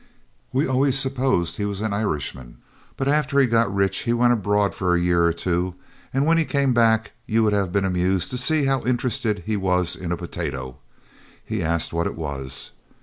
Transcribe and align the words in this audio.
We 0.51 0.65
always 0.65 0.97
supposed 0.97 1.57
he 1.57 1.65
was 1.65 1.79
an 1.79 1.93
Irishman, 1.93 2.57
but 2.97 3.07
after 3.07 3.39
he 3.39 3.45
got 3.45 3.71
rich 3.71 3.97
he 3.99 4.13
went 4.13 4.33
abroad 4.33 4.73
for 4.73 4.95
a 4.95 4.99
year 4.99 5.23
or 5.25 5.31
two, 5.31 5.75
and 6.11 6.25
when 6.25 6.39
he 6.39 6.43
came 6.45 6.73
back 6.73 7.11
you 7.27 7.43
would 7.43 7.53
have 7.53 7.71
been 7.71 7.85
amused 7.85 8.31
to 8.31 8.37
see 8.39 8.65
how 8.65 8.83
interested 8.83 9.43
he 9.45 9.55
was 9.55 9.95
in 9.95 10.11
a 10.11 10.17
potato. 10.17 10.79
He 11.45 11.61
asked 11.61 11.93
what 11.93 12.07
it 12.07 12.15
was! 12.15 12.71